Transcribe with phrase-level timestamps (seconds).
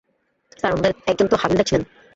[0.59, 1.83] Sir, ওনাদের একজন তো হাবিলদার ছিলেন।